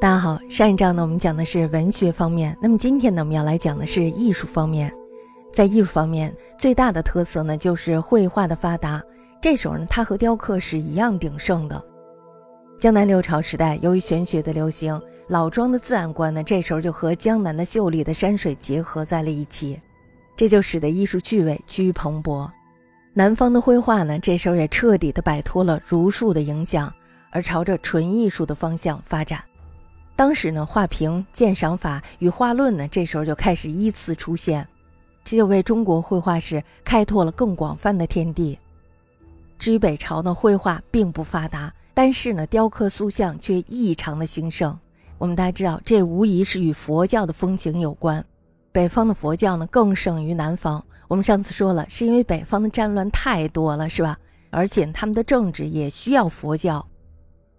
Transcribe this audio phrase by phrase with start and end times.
[0.00, 4.90] 大家好，上一章呢我们讲的是文学方面，那么今天呢我们要来讲的是艺术方面。
[5.52, 9.02] 在艺术方面，最大的特色呢就是绘画的发达。
[9.42, 11.84] 这时候呢，它和雕刻是一样鼎盛的。
[12.78, 19.78] 江南六朝时代，由于玄学的流行，老庄的自然观呢，这时候就和江南的秀丽的山水结合在了一起，
[20.34, 22.48] 这就使得艺术趣味趋于蓬勃。
[23.12, 26.90] 南方的绘画呢，这时候也彻底的摆脱了儒术的影响，
[27.30, 29.38] 而朝着纯艺术的方向发展。
[30.20, 34.68] 当时呢，画屏鉴赏法与画论呢，这时候就开始依次出现，
[35.24, 38.58] 这就为中国绘画史开拓了更广泛的天地。
[39.58, 44.78] 至于北朝呢，绘画并不发达，但是呢，雕刻塑像却异常的兴盛。
[45.16, 48.22] 我们大家知道，这无疑是与佛教的风行有关。
[48.72, 50.84] 北方的佛教呢，更胜于南方。
[51.08, 54.18] 我们上次说了，是因为北方的战乱太多了，是吧？
[54.50, 56.86] 而且他们的政治也需要佛教。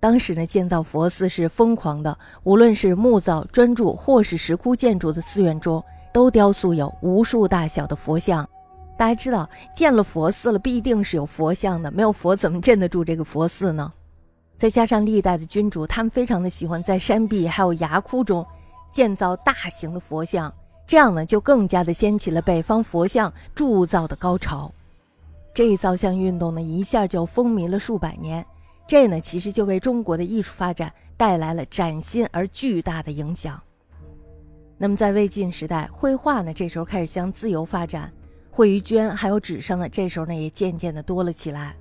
[0.01, 8.49] 当时呢，建造佛寺是疯狂的，无论是木造砖筑或是石窟建筑的寺院中，都雕塑有无数大小的佛像。
[8.97, 13.93] 大家知道，建了佛寺了，必定是有佛像的，没有佛怎么镇得住这个佛寺呢？
[14.57, 18.43] 再加上历代的君主，他们非常的喜欢在山壁还有崖窟中
[18.89, 20.51] 建造大型的佛像，
[20.87, 24.71] 这样呢，就更加的掀起了北方佛像铸造的高潮。
[25.53, 28.43] 这一造像运动呢，一下就风靡了数百年。
[28.87, 33.61] 这呢，其实就为中国的艺术发展带来了崭新而巨大的影响。
[34.77, 38.11] 那么，在魏晋时代，绘画呢，这时候开始向自由发展，
[38.49, 41.75] 绘于绢还有纸上呢，这时候呢，也渐渐的多了起来。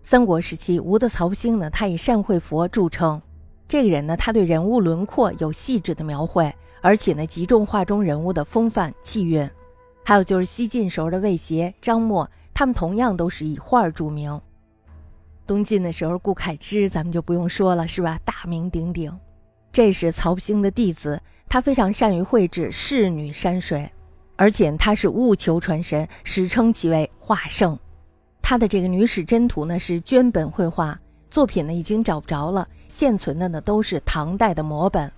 [0.00, 3.20] 三国时期，吴的曹兴呢，他以善绘佛著称。
[3.66, 9.50] 这个人呢，他对人物轮廓有细致的描绘，而且呢，集中画中人物的风范气韵。
[10.04, 14.40] 还有就是西晋时候的魏协、张默，他们同样都是以画著名。
[15.46, 18.18] 东晋的时候，顾恺之咱们就不用说了，是吧？
[18.24, 19.12] 大名鼎鼎。
[19.72, 23.90] 这是曹兴的弟子，他非常善于绘制仕女山水，
[24.36, 27.78] 而且他是务求传神，史称其为画圣。
[28.40, 30.98] 他的这个《女史箴图》呢是绢本绘画
[31.28, 35.10] 作品呢，已经找不着了，现存的呢都是唐代的摹本。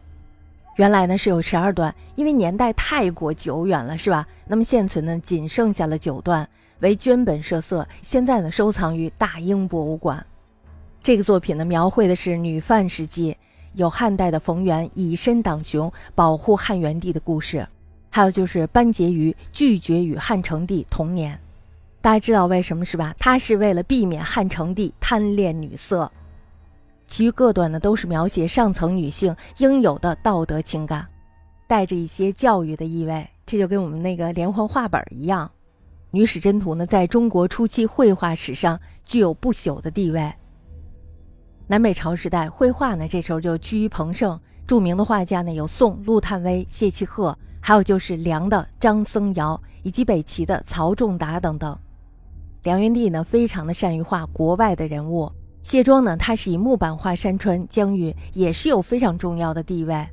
[0.76, 4.26] 原来呢是有十二段，因为年代太过久远了，是吧？
[4.46, 6.48] 那么现存呢仅剩下了九段。
[6.80, 10.24] 为绢本设色，现在呢收藏于大英博物馆。
[11.02, 13.36] 这个作品呢描绘的是女范时期，
[13.74, 17.66] 有汉代的冯源以身挡雄保护汉元帝的故事，
[18.10, 21.38] 还有就是班婕妤拒绝与汉成帝同年。
[22.00, 23.14] 大家知道为什么是吧？
[23.18, 26.10] 他是为了避免汉成帝贪恋女色。
[27.06, 31.06] 其余各段呢都是描写上层女性应有的道德情感，
[31.66, 33.26] 带着一些教育的意味。
[33.44, 35.46] 这就跟我们那个连环画本一样。
[36.10, 40.32] 《女史箴图》呢，在中国初期绘画史上具有不朽的地位。
[41.66, 44.40] 南北朝时代，绘画呢，这时候就趋于蓬盛。
[44.66, 51.78] 著名的画家呢，有宋陆探微、谢其鹤，还有就是梁的张僧繇，以及北齐的曹仲达等等。
[52.62, 55.30] 梁元帝呢，非常的善于画国外的人物。
[55.62, 60.06] 谢庄呢，他是以木板画山川疆域，也是有非常重要的地位。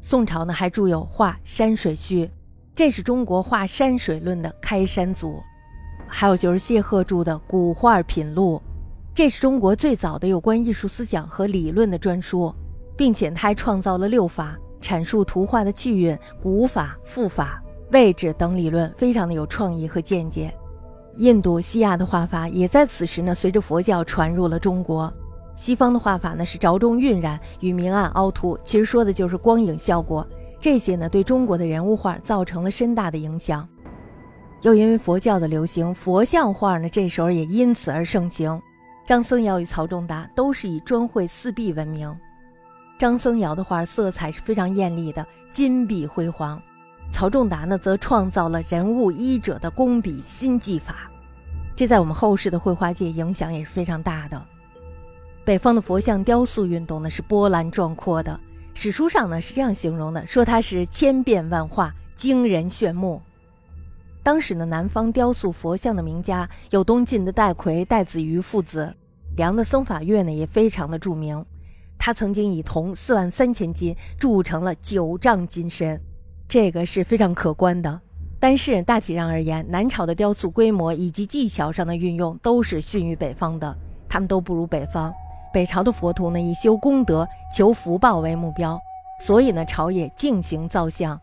[0.00, 2.26] 宋朝呢，还著有《画山水序》。
[2.74, 5.42] 这是中国画山水论的开山祖，
[6.06, 8.56] 还有就是谢赫著的《古画品录》，
[9.14, 12.52] 这是中国最早的有关艺术思想和理论的专书，
[12.96, 20.52] 并且他还创造了六法，阐述图画的气韵、古法、复法、位置等理论，非常的有创意和见解。
[21.18, 25.12] 印度、西亚的画法也在此时呢，随着佛教传入了中国。
[25.54, 30.26] 西方的画法呢是着重晕染与明暗凹凸，其实说的就是光影效果。
[30.62, 33.68] 这些呢，对中国的人物画造成了深大的影响。
[34.60, 38.62] 又因为佛教的流行，佛像画呢，这时候也因此而盛行。
[39.04, 42.16] 张僧繇与曹仲达都是以专绘四壁闻名。
[42.96, 46.56] 张僧繇的画色彩是非常艳丽的，金碧辉煌；
[47.10, 51.10] 曹仲达呢，则创造了人物衣者的工笔新技法，
[51.74, 54.40] 这在我们后世的绘画界影响也是非常大的。
[55.44, 58.38] 北方的佛像雕塑运动呢，是波澜壮阔的。
[58.74, 63.20] 史书上呢是这样形容的，说它是千变万化，惊人炫目。
[64.22, 68.94] 当时呢，南方雕塑佛像的名家有东晋的戴逵、戴子瑜父子，
[69.36, 71.44] 梁的僧法月呢也非常的著名。
[71.98, 76.00] 他曾经以铜四万三千斤铸成了九丈金身，
[76.48, 78.00] 这个是非常可观的。
[78.40, 83.76] 但是大体上而言，南朝的雕塑规模以及技巧上的运用都是逊于北方的，
[84.08, 85.12] 他们都不如北方。
[85.52, 88.80] 北朝的佛徒呢，以修功德、求福报为目标，
[89.20, 91.20] 所以呢，朝野进行造像，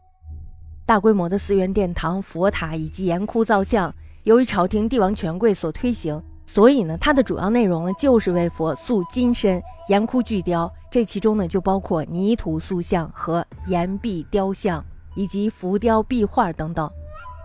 [0.86, 3.94] 大规模的寺院、殿堂、佛塔以及岩窟造像。
[4.24, 14.84] 由于朝廷帝王权贵所推行，所以呢，它的主要内容呢就是为佛塑金身、岩窟巨雕，这其中呢就包括泥土塑像和岩壁雕像，
[15.16, 16.90] 以及浮雕、壁画等等。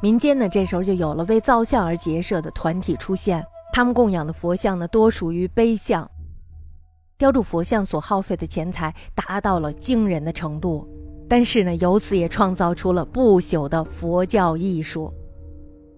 [0.02, 3.42] 民间呢这时候就有了为造像而结社的团体出现，
[3.72, 6.10] 他们供养的佛像呢多属于碑像。
[7.16, 10.88] 雕铸佛像所耗费的钱财达到了惊人的程度，
[11.28, 15.12] 但是呢，由此也创造出了不朽的佛教艺术。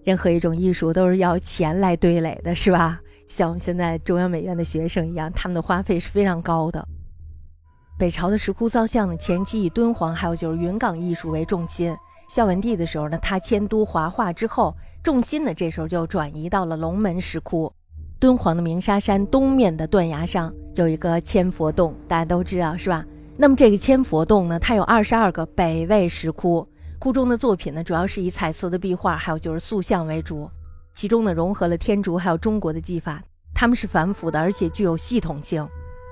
[0.03, 3.01] 任何一种艺术都是要钱来堆垒的，是吧？
[3.25, 6.87] 像我们现在中央美院的学生一样，他们的花费是非常高的。
[7.97, 11.93] 北朝的石窟造像呢，前期以敦煌还有就是云冈艺术为重心。
[12.29, 17.73] 孝文帝的时候呢，他迁都华化之后，重心呢这时候就转移到了龙门石窟。
[18.19, 23.05] 敦煌的鸣沙山东面的断崖上有一个千佛洞，大家都知道是吧？
[23.37, 26.67] 那么这个千佛洞呢，它有二十二个北魏石窟，
[26.97, 30.49] 窟中的作品呢，主要是以彩色的壁画，还有就是塑像为主，
[30.95, 33.21] 其中呢融合了天竺还有中国的技法，
[33.53, 35.67] 它们是繁复的，而且具有系统性。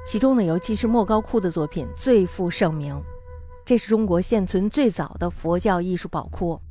[0.05, 2.95] 其中呢，尤其是莫高窟的作品最负盛名，
[3.65, 6.61] 这是中国现存最早的佛教艺术宝库。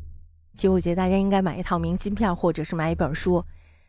[0.52, 3.44] 其实我觉得大家应该买一套明信片，或者是买一本书。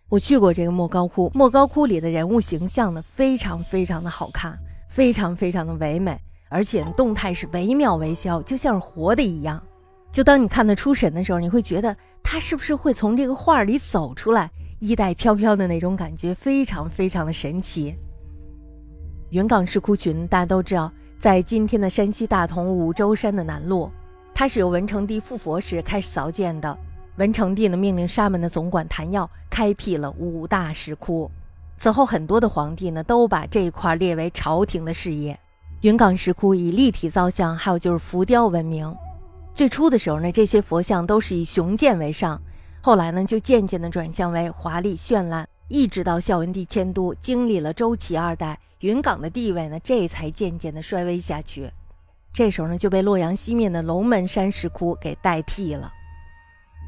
[0.08, 4.58] 我去过这个莫高窟，莫高窟里的人物形象呢，非常非常的好看，
[4.88, 6.16] 非常非常的唯美，
[6.48, 9.62] 而且动态是惟妙惟肖，就像是活的一样。
[10.12, 14.50] 就当你看得出神的时候，你会觉得他是不是会从这个画里走出来，
[14.80, 17.96] 衣带飘飘的那种感觉，非常非常的神奇。
[19.32, 23.90] 云冈石窟群大家都知道，在今天的山西大同五洲山的南麓，
[24.36, 26.78] 它是由文成帝复佛时开始凿建的。
[27.18, 31.32] 文成帝呢，命令沙门的总管谭耀开辟了五大石窟。
[31.78, 35.40] 此后，很多的皇帝呢，都把这一块列为朝廷的事业。
[35.82, 38.94] 云冈石窟以立体造像，还有就是浮雕闻名。
[39.54, 42.42] 最初的时候呢，这些佛像都是以雄健为上，
[42.82, 45.48] 后来呢，就渐渐的转向为华丽绚烂。
[45.68, 51.72] 一直到孝文帝迁都，经历了周齐二代，云冈的地位呢，这才渐渐的衰微下去。
[52.34, 55.92] 这时候呢，就被洛阳西面的龙门山石窟给代替了。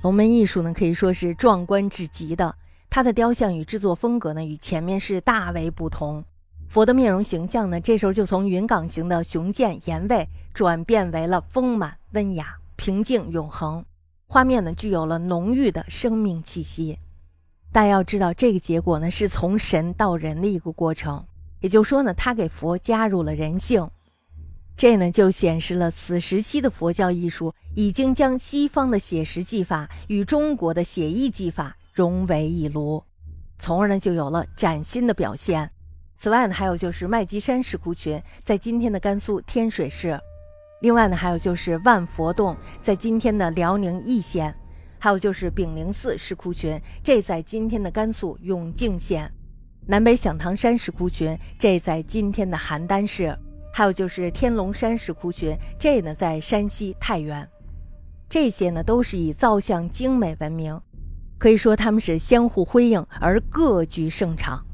[0.04, 2.56] 龙门艺术呢，可以说是壮观至极的。
[2.90, 6.24] 它的雕像与制作风格呢，与前面是大为不同。
[6.68, 13.84] 佛的面容形象呢，这时候就从云冈型的雄健严卫，转变为了丰满温雅、平静永恒。
[14.28, 17.00] 画面呢，具有了浓郁的生命气息。
[17.72, 21.26] 大家要知道，这个结果呢，是从神到人的一个过程。
[21.60, 23.90] 也就是说呢，他给佛加入了人性。
[24.78, 33.04] 这呢，就显示了此时期的佛教艺术已经将西方的写实技法与中国的写意技法融为一炉，
[33.58, 35.72] 从而呢，就有了崭新的表现。
[36.16, 40.16] 此外呢，还有就是麦积山石窟群，在今天的甘肃天水市；
[40.82, 44.54] 另外呢，还有就是万佛洞，在今天的辽宁义县；
[45.00, 49.28] 还有就是炳灵寺石窟群，这在今天的甘肃永靖县；
[49.88, 53.36] 南北响堂山石窟群，这在今天的邯郸市。
[53.78, 57.48] 还有就是天龙山石窟群，这呢在山西太原，
[58.28, 60.82] 这些呢都是以造像精美闻名，
[61.38, 64.66] 可以说他们是相互辉映而各具盛场。